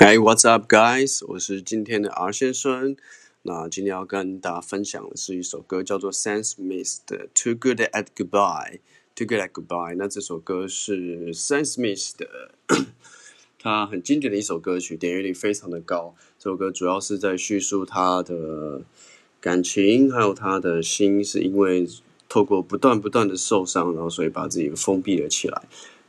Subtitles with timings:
[0.00, 1.26] Hey, what's up, guys？
[1.26, 2.96] 我是今天的 R 先生。
[3.42, 8.78] 那今天要跟大家分享的是一首歌，叫做 Sam Smith 的《Too Good at Goodbye》。
[9.16, 9.96] Too Good at Goodbye。
[9.96, 12.52] 那这首歌是 Sam Smith 的，
[13.58, 16.14] 他很经典的一首歌曲，点阅率非常的高。
[16.38, 18.82] 这首歌主要是在叙述他的
[19.40, 21.88] 感情，还有他的心，是因为
[22.28, 25.62] 透过不断不断的受伤，然后所以把自己封闭了起来。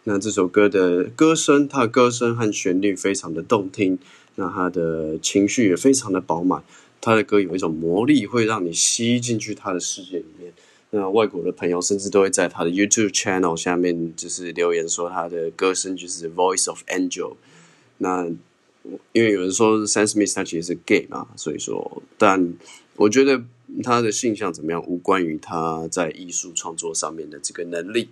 [0.10, 4.00] 那这首歌的歌声，它的歌声和旋律非常的动听，
[4.38, 6.64] 那他的情绪也非常的饱满。
[7.00, 10.52] 他的歌有一种魔力，会让你吸进去他的世界里面。
[10.90, 17.36] 那外国的朋友甚至都会在他的 YouTube channel 下面就是留言说，他的歌声就是 Voice of Angel。
[18.00, 18.26] 那
[19.14, 22.52] 因为有人说 Sam Smith 他其实是 gay 嘛，所以说，但
[22.96, 23.44] 我觉得
[23.84, 28.10] 他的性向怎么样，无关于他在艺术创作上面的这个能力。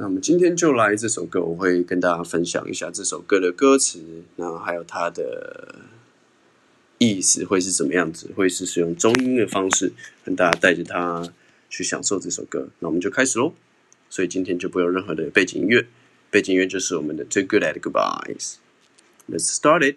[0.00, 4.00] 那我们今天就来这首歌，我会跟大家分享一下这首歌的歌词，
[4.36, 5.74] 然后还有它的
[6.98, 9.92] 意思会是怎么样子，会是使用中音的方式
[10.24, 11.28] 跟大家带着它
[11.68, 12.68] 去享受这首歌。
[12.78, 13.52] 那我们就开始喽。
[14.08, 15.84] 所以今天就不用任何的背景音乐，
[16.30, 18.54] 背景音乐就是我们的《Too Good at Goodbyes》。
[19.28, 19.96] Let's start it.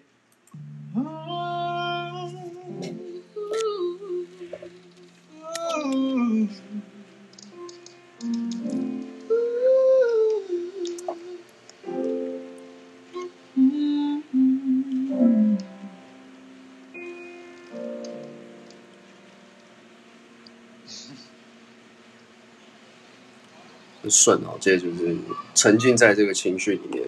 [24.21, 25.17] 顺哦，接着就是
[25.55, 27.07] 沉浸在这个情绪里面，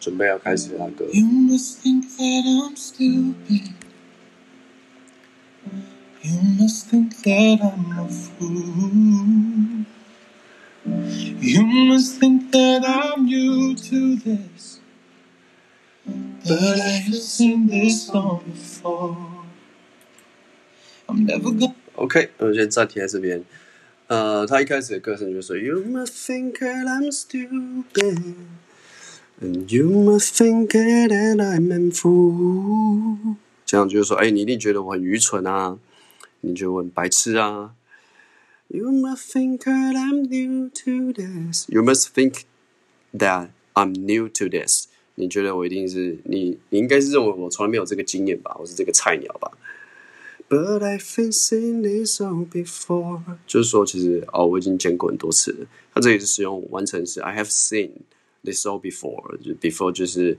[0.00, 1.04] 准备要开始那个。
[1.06, 3.72] You must think that I'm stupid.
[6.22, 9.84] You must think that I'm a fool.
[11.40, 14.80] You must think that I'm new to this.
[16.44, 19.16] But I have seen this song before.
[21.06, 21.74] I'm never gonna.
[21.96, 23.44] OK，我先暂停在这边。
[24.08, 28.34] 呃，他一开始的歌声就说：“You must think that I'm stupid,
[29.42, 33.36] and you must think that I'm a fool。”
[33.66, 35.78] 这样就是说，哎，你一定觉得我很愚蠢啊，
[36.40, 37.74] 你觉得我很白痴啊。
[38.68, 41.66] You must think that I'm new to this.
[41.68, 42.44] You must think
[43.14, 44.86] that I'm new to this.
[45.16, 46.58] 你觉得我一定是你？
[46.70, 48.56] 你应该是认为我从来没有这个经验吧？
[48.58, 49.52] 我是这个菜鸟吧
[50.49, 51.01] ？But I've
[51.31, 55.67] seen this all before，就是说，其实哦，我已经见过很多次了。
[55.93, 57.91] 它这里是使用完成式，I have seen
[58.43, 60.37] this all before，就 before 就是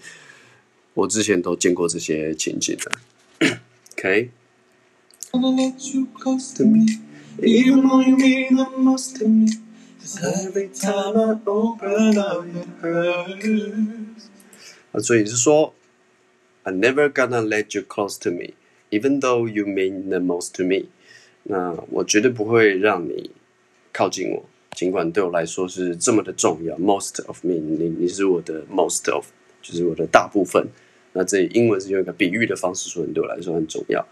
[0.94, 3.58] 我之前都见过这些情景的。
[3.96, 4.30] OK，
[5.32, 6.86] gonna let you close to me,
[7.38, 9.48] even though you mean the most to me.
[10.00, 14.28] Cause every time I open up, it hurts.
[14.92, 15.74] 那所以是说，
[16.62, 18.30] I'm never gonna let you close to
[18.91, 20.85] Even though you mean the most to me。
[21.43, 23.31] 那我绝对不会让你
[23.91, 26.75] 靠近我，尽管对我来说是这么的重要。
[26.77, 29.25] Most of me，你你是我的 most of，
[29.61, 30.67] 就是我的大部分。
[31.13, 34.05] 那这里英文是用一个比喻的方式说，你对我来说很重要。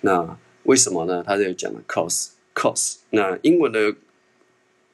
[0.00, 1.22] 那为什么呢？
[1.26, 2.96] 他这里讲了 cause，cause。
[3.10, 3.94] 那英文的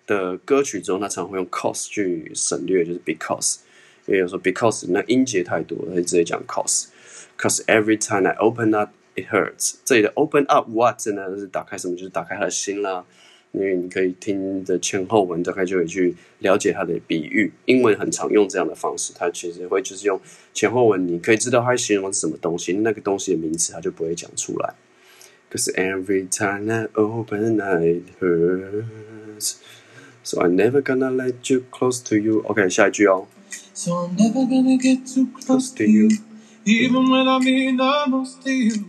[0.06, 3.58] 的歌曲中，他常会用 cause 去省略，就是 because。
[4.06, 6.86] 因为有时候 because 那音节太多了，他直接讲 cause。
[7.38, 9.75] Cause every time I open up, it hurts。
[9.85, 11.37] 这里的 open up what 呢？
[11.37, 11.95] 是打开什么？
[11.95, 13.05] 就是打开他的心啦。
[13.51, 17.53] 因为你可以听的前后文，大概就可以去了解它的比喻。
[17.65, 20.19] 英文很常用这样的方式，它其实会就是用
[20.55, 24.73] 前后文，你可以知道它形容是什么东西，那个东西的名词它就不会讲出来。
[25.51, 29.57] Cause every time I open, it hurts.
[30.23, 32.41] So I'm never gonna let you close to you.
[32.47, 33.27] OK，下一句哦。
[33.75, 36.09] So I'm never gonna get too close to you,
[36.65, 38.85] even when I mean the most to you.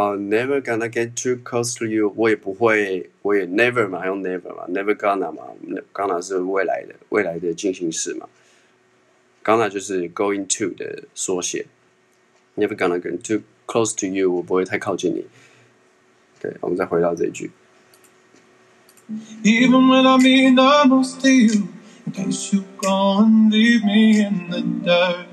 [0.00, 2.14] I'm never gonna get too close to you。
[2.16, 5.42] 我也不会，我也 never 嘛，用 never 嘛，never gonna 嘛
[5.92, 8.26] ，gonna 是未来的未来的进行式嘛
[9.44, 11.66] ，gonna 就是 going to 的缩写。
[12.56, 15.26] Never gonna get too close to you，我不会太靠近你。
[16.40, 17.50] 对，我们再回到这一句。
[19.44, 21.68] Even when I mean the most to you,
[22.06, 25.26] in case you go and leave me in the dirt.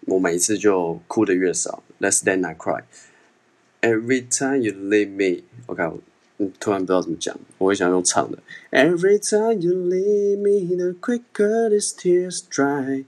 [0.07, 6.01] 我每一次就哭的越少，less than I cry。Every time you leave me，我看我
[6.39, 8.39] 嗯突然不知道怎么讲，我会想用唱的。
[8.71, 13.05] Every time you leave me, the quicker these tears dry。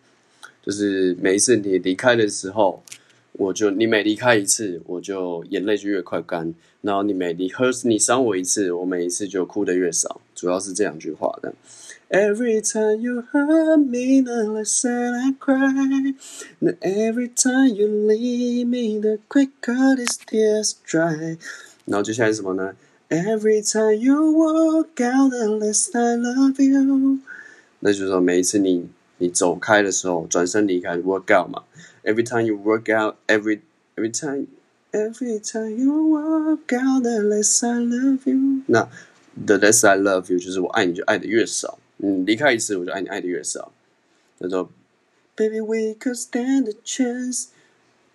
[0.62, 2.82] 就是每一次你离开的时候，
[3.39, 6.53] 我就你每离开一次，我就眼泪就越快干。
[6.81, 10.19] 然后你每离喝你伤我一次，我每一次就哭的越少。
[10.35, 11.53] 主要是这两句话的。
[12.09, 16.15] Every time you hurt me, the less that I cry.
[16.59, 21.37] And every time you leave me, the quicker these tears dry.
[21.85, 22.73] 然后接下来是什么呢
[23.09, 27.19] ？Every time you walk out, the less I love you.
[27.79, 28.89] 那就是说，每一次你
[29.19, 31.63] 你走开的时候，转身离开，work out 嘛。
[32.08, 33.60] Every time you work out, every
[33.96, 34.48] every time
[34.92, 38.62] every time you walk out, the less I love you。
[38.66, 38.88] 那
[39.46, 43.72] the less I love you 就是我爱你就爱的越少，嗯，离开一次我就爱你爱的越少。
[44.38, 44.70] 那说，
[45.36, 47.46] Baby we could stand a chance,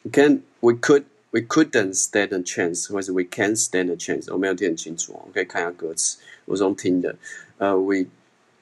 [0.04, 7.16] we can we could we couldn't stand a chance，或者是 we can't stand a chance，我没有听很清楚哦，我可以看一下歌词，我是用听的。
[7.58, 8.06] 呃，we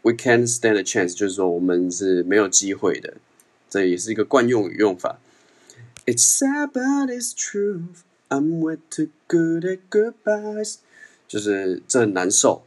[0.02, 3.14] we can't stand a chance，就是说我们是没有机会的，
[3.70, 5.20] 这也是一个惯用语用法。
[6.05, 7.85] It's sad but it's true.
[8.29, 10.79] I'm way too good at goodbyes.
[11.29, 12.63] 就是这很难受，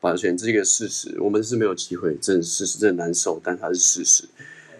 [0.00, 1.20] 抱歉，这个事实。
[1.20, 4.24] 我们是没有机会，这事实，这很难受，但它是事实。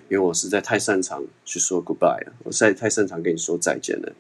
[0.09, 4.13] 因为我实在太擅长去说 goodbye 了，我实在太擅长跟你说再见了。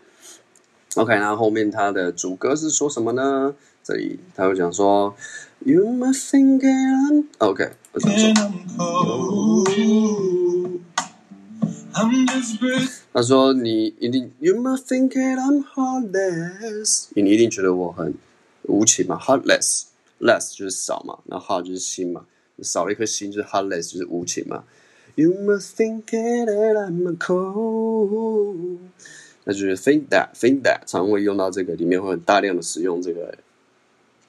[0.96, 3.54] OK，那后面它的主歌是说什么呢？
[3.84, 5.14] 这里他会讲说
[5.60, 8.32] ，You must think I'm OK，我想说
[13.14, 18.12] 他说你一定，You must think it I'm heartless，你一定觉得我很
[18.64, 22.26] 无情嘛，heartless，less 就是少嘛，然后 heart 就是心嘛，
[22.62, 24.64] 少了一颗心就是 heartless 就是无情嘛。
[25.14, 28.78] You must think it I'm cold，
[29.44, 33.38] 那就是 think that，think that 常会用到这个，里面会很大量的使用这个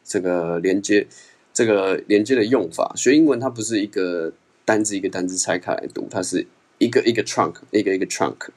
[0.05, 1.05] 这个连接
[1.53, 2.93] 这个连接的用法。
[2.95, 4.31] 学英文它不是一个
[4.63, 8.49] 单字一个单字拆开来读，它是一个一个 trunk，一个一个 trunk。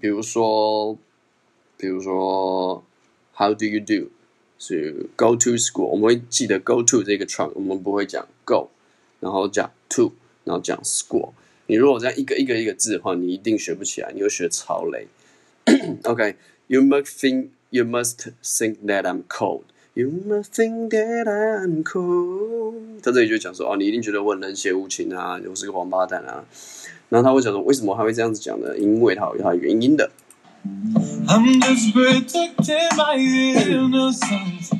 [0.00, 0.96] 比如说，
[1.76, 2.84] 比如说
[3.34, 4.10] ，How do you do？
[4.58, 8.68] 是 go to school，我们会记得 go to 这个 trunk，我们不会讲 go，
[9.20, 10.12] 然后讲 to，
[10.44, 11.32] 然后讲 school。
[11.66, 15.08] 你如果这样一个一个一个字的话，你一定学不起来，你会学超累。
[16.04, 19.64] OK，you、must think you must think that I'm cold.
[19.98, 23.00] You must think that I'm cold。
[23.00, 26.44] 在这里就讲说，哦，你一定觉得我很冷血无情啊，我是个王八蛋啊。
[27.08, 28.76] 然后他会讲说，为什么他会这样子讲呢？
[28.76, 30.10] 因为他有他的原因的。
[31.26, 34.70] I'm just protecting my innocence.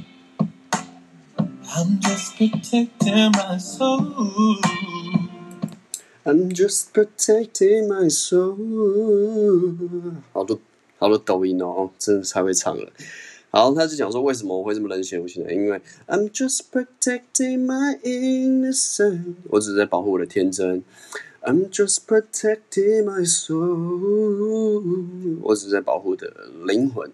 [1.65, 4.61] I'm just protecting my soul.
[6.25, 8.57] I'm just protecting my soul。
[10.35, 10.61] 好多
[10.99, 12.93] 好多抖音哦，真的太会唱了。
[13.50, 15.54] 好，他就讲说为什么我会这么冷血无情呢？
[15.54, 20.84] 因为 I'm just protecting my innocence，我只是在保护我的天真。
[21.42, 24.84] I'm just protecting my soul，
[25.42, 26.32] 我只是在保护我的
[26.66, 27.12] 灵魂。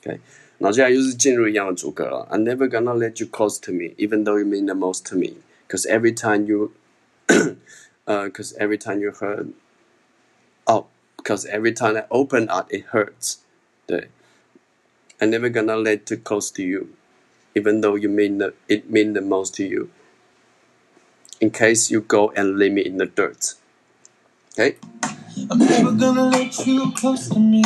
[0.00, 0.18] OK，
[0.58, 2.26] 然后接下来又是进入一样的主歌了。
[2.30, 5.34] I'm never gonna let you close to me, even though you mean the most to me,
[5.68, 6.72] cause every time you
[8.04, 9.46] 呃、cause every time you hurt,
[10.64, 10.86] oh,
[11.22, 13.36] cause every time I open up it hurts.
[13.86, 14.08] 对
[15.19, 16.95] ，I'm never gonna let too close to you,
[17.55, 19.89] even though you mean the it mean the most to you.
[21.41, 23.55] In case you go and leave me in the dirt.
[24.53, 24.77] Okay.
[25.49, 27.63] I'm never gonna let you close to me,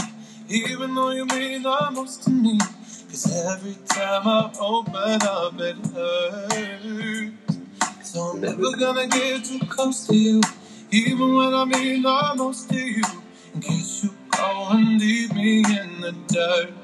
[0.50, 2.58] even though you mean the most to me.
[3.10, 7.58] Cause every time I open up, it hurts.
[8.04, 10.42] So I'm never gonna get too close to you,
[10.92, 13.04] even when I mean the most to you.
[13.56, 16.81] In case you go and leave me in the dirt.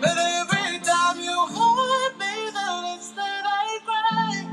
[0.00, 4.46] But every time you hurt me, the less that I cry.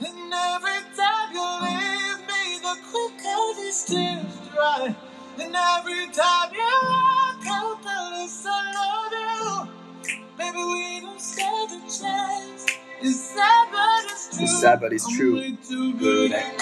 [0.00, 4.96] And every time you leave me, the quicker these tears dry.
[5.40, 9.12] And every time you walk out, the less I love
[9.66, 9.68] you.
[10.38, 12.66] Baby, we don't stand a chance.
[13.02, 14.44] It's sad, but it's true.
[14.44, 15.40] It's sad, but it's true.
[15.40, 16.58] Good good at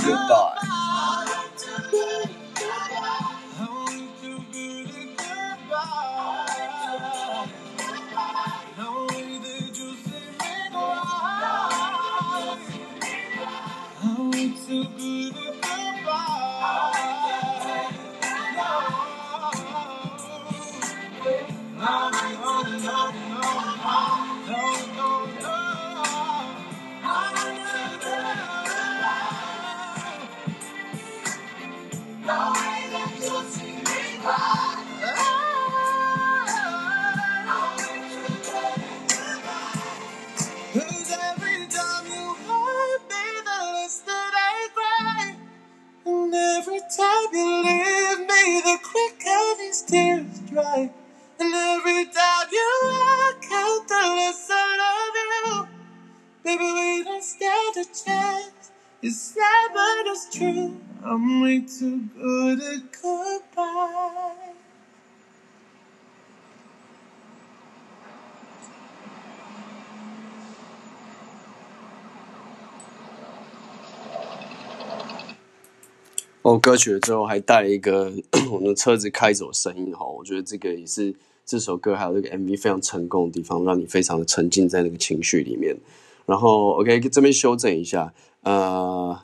[76.42, 78.12] 哦，歌曲的最后还带了一个
[78.52, 81.12] 我们车子开走声音哈，我觉得这个也是
[81.44, 85.76] 这首歌还有这个 MV 非常成功的地方，让你非常的沉浸在那个情绪里面。
[86.26, 89.18] 然后 OK 这边修正一下，呃，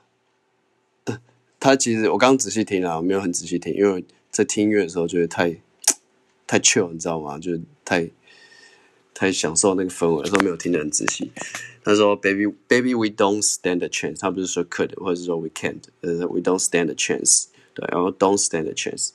[1.61, 5.57] 他其实我刚刚仔细听了，我没有很仔细听，因为在听音乐的时候觉得太
[6.47, 7.39] 太 chill，你知道吗？
[7.39, 8.09] 就是太
[9.15, 11.31] 太享受那个氛围，所以没有听得很仔细。
[11.85, 17.47] 他说：“Baby, baby, we don't stand a chance。”他不是说 could，或者是说 we can't，呃，we don't stand a chance。
[17.75, 19.11] 对，然后 don't stand a chance。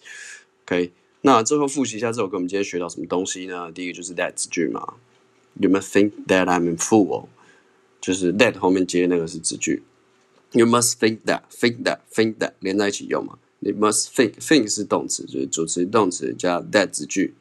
[0.66, 0.92] OK，
[1.22, 3.72] 那最后复习一下这首歌，我们今天学到什么东西呢？
[3.72, 4.96] 第一个就是 that 句嘛
[5.54, 7.28] ，You must think that I'm a fool，
[8.00, 9.84] 就是 that 后面接那个是字句。
[10.52, 13.38] You must think that, think that, think that 连在一起用嘛。
[13.60, 17.34] 你 must think, think 是动词，就是主词动词加 that 字句。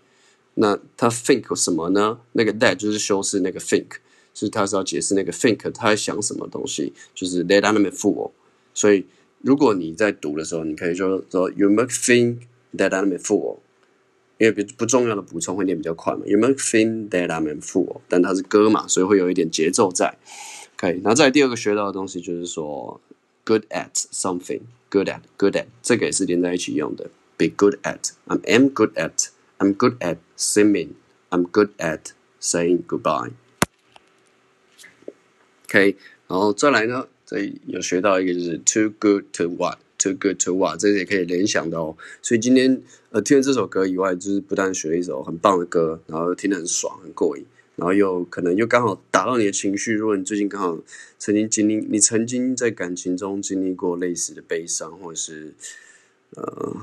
[0.54, 2.18] 那它 think 什么呢？
[2.32, 3.86] 那个 that 就是修饰那个 think，
[4.34, 8.30] 是它是要解释那个 think 他在想什么东西，就是 that I'm a fool。
[8.72, 9.04] 所以
[9.42, 12.38] 如果你在读的时候，你可以说说 You must think
[12.76, 13.58] that I'm a fool，
[14.38, 16.22] 因为不不重要的补充会念比较快嘛。
[16.26, 20.18] You must think that I'm a fool，但它是歌嘛，所以会有一点节奏在。
[20.76, 23.00] OK，，然后再来第二个学到的东西就是说
[23.44, 27.10] ，good at something，good at，good at，这个也是连在一起用的。
[27.38, 32.00] Be good at，I am good at，I'm good at singing，I'm good at
[32.40, 33.32] saying goodbye。
[35.64, 35.96] OK，
[36.28, 41.96] 然后再来呢，这里有学到一个就是 too good to what what，too good to what，这也可以联想的哦。
[42.22, 47.44] 所以今天呃听了这首歌以外，就是不但学了一首很棒的歌，然后听得很爽很过瘾，
[47.76, 49.94] 然后又可能又刚好打到你的情绪。
[49.94, 50.78] 如果你最近刚好
[51.18, 55.54] 曾经经历，你曾经在感情中经历过类似的悲伤，或者是
[56.36, 56.76] 呃，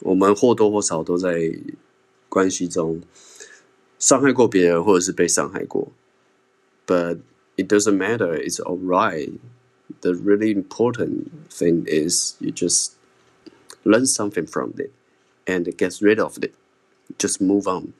[0.00, 1.52] 我们或多或少都在
[2.28, 3.00] 关系中
[3.98, 5.92] 伤害过别人，或者是被伤害过
[6.86, 7.18] ，but
[7.56, 8.36] it doesn't matter.
[8.36, 9.32] It's alright.
[10.03, 12.91] The really important thing is you just
[13.83, 14.91] learn something from it
[15.45, 16.51] and get rid of it.
[17.17, 17.93] Just move on.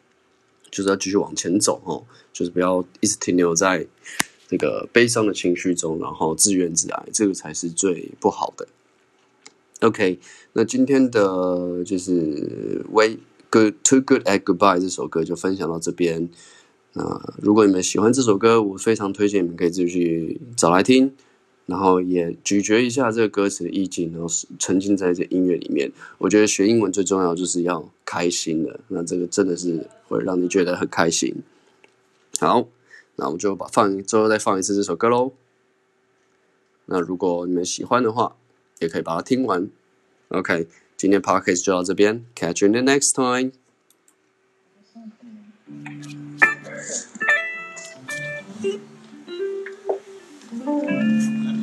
[0.71, 3.87] 就是要继续往前走哦，就是不要一直停留在
[4.47, 8.67] 这个悲伤的情绪中，然后自怨自艾，这个才是最不好的。
[9.81, 10.19] OK，
[10.53, 13.17] 那今天的就是《Way
[13.49, 16.29] Good Too Good at Goodbye》这首歌就分享到这边。
[16.93, 21.15] 那如果你们喜欢这首歌，我非常推荐你们可以自己去找来听，
[21.66, 24.26] 然后也咀嚼一下这个歌词的意境，然后
[24.58, 25.90] 沉浸在这音乐里面。
[26.18, 31.34] 我觉得学英文最重要就是要开心的，那这个真的是会让你觉得很开心。
[32.38, 32.68] 好，
[33.16, 35.32] 那我们就把放最后再放一次这首歌喽。
[36.86, 38.36] 那如果你们喜欢的话，
[38.80, 39.70] 也可以把它听完。
[40.28, 40.66] OK，
[40.96, 43.52] 今天 Podcast 就到这边，Catch you in the next time。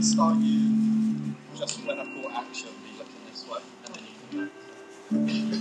[0.02, 4.50] Start you just when I call action, be looking this way, and then you
[5.52, 5.61] can.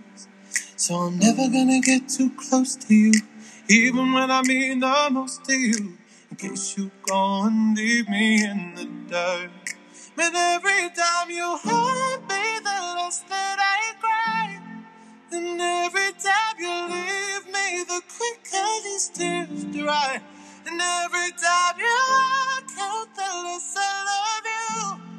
[0.81, 3.13] So I'm never gonna get too close to you,
[3.69, 5.95] even when I mean the most to you.
[6.31, 9.51] In case you go and leave me in the dirt.
[10.15, 14.59] But every time you hurt me, the less that I cry.
[15.31, 20.19] And every time you leave me, the quicker these tears dry.
[20.65, 25.11] And every time you walk out, the less I love you.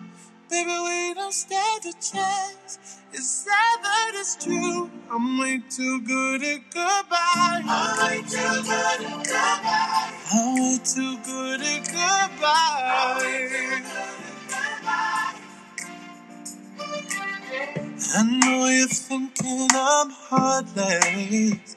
[0.50, 2.81] Baby, we don't stand a chance.
[3.14, 4.90] It's sad that it's true.
[5.10, 7.60] I'm way too good at goodbye.
[7.62, 10.12] I'm way too good at goodbye.
[10.32, 13.82] I'm way too good at goodbye.
[18.14, 21.76] I know you're thinking I'm heartless.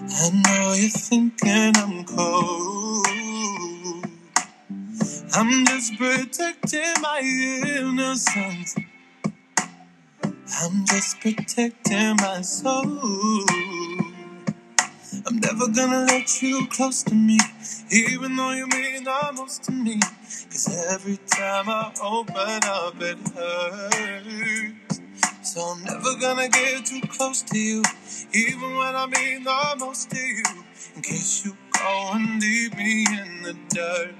[0.00, 3.06] I know you're thinking I'm cold.
[5.36, 8.74] I'm just protecting my innocence.
[10.56, 13.44] I'm just protecting my soul.
[15.26, 17.38] I'm never gonna let you close to me,
[17.90, 19.98] even though you mean the most to me.
[20.50, 25.00] Cause every time I open up, it hurts.
[25.42, 27.82] So I'm never gonna get too close to you,
[28.32, 30.44] even when I mean the most to you.
[30.94, 34.14] In case you go and leave me in the dirt.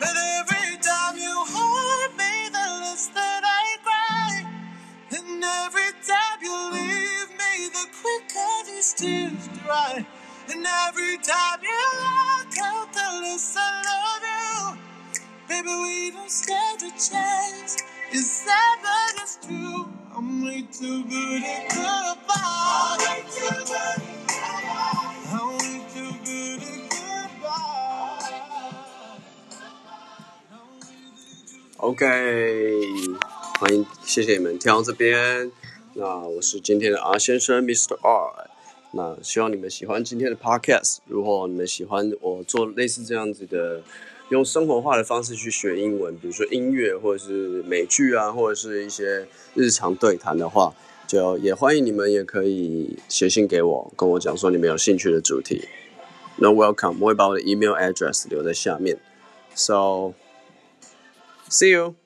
[0.00, 3.39] But every time you hurt me, the less that
[8.79, 10.05] these tears dry.
[10.47, 14.77] And every time you walk out, the less I love you.
[15.47, 17.77] Baby, we don't stand a chance.
[18.11, 19.87] It's sad, but it's true.
[20.15, 22.35] I'm way too good at goodbye.
[22.37, 25.15] I'm way too good at goodbye.
[25.33, 27.75] I'm way too good at goodbye.
[31.77, 32.05] OK，
[33.59, 35.51] 欢迎，谢谢你们听到这边。
[35.93, 37.95] 那我是今天的 R 先生，Mr.
[38.01, 38.48] R。
[38.92, 40.98] 那希望你们喜欢今天的 Podcast。
[41.06, 43.82] 如果你们喜欢我做类似这样子的，
[44.30, 50.74] 用生活化的方式去学英文，比如说音乐或者是美剧啊，或者是一些日常对谈的话，
[51.06, 55.68] 就也欢迎你们也可以写信给我，跟我讲说你们有兴趣的主题。
[56.36, 58.98] 那 Welcome，我会把我的 email address 留在下面。
[59.54, 60.14] So。
[61.52, 61.96] See you.